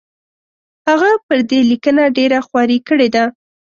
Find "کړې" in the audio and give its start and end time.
2.87-3.07